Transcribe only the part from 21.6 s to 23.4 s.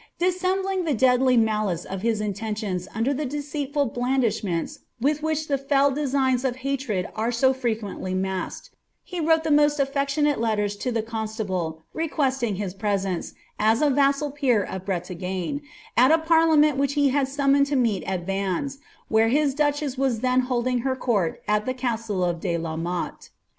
the castle Dc la Motte.